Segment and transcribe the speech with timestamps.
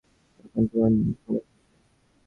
[0.39, 1.49] এখন তোমার সময় হয়েছে!